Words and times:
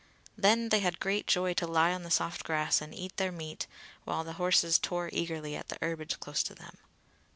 Then 0.35 0.69
they 0.69 0.79
had 0.79 0.99
great 0.99 1.27
joy 1.27 1.53
to 1.53 1.67
lie 1.67 1.93
on 1.93 2.01
the 2.01 2.09
soft 2.09 2.43
grass 2.43 2.81
and 2.81 2.91
eat 2.91 3.17
their 3.17 3.31
meat, 3.31 3.67
while 4.03 4.23
the 4.23 4.33
horses 4.41 4.79
tore 4.79 5.11
eagerly 5.13 5.55
at 5.55 5.67
the 5.67 5.77
herbage 5.79 6.19
close 6.19 6.41
to 6.41 6.55
them. 6.55 6.79